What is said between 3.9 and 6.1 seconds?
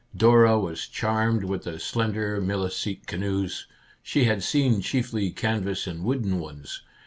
She had seen chiefly canvas and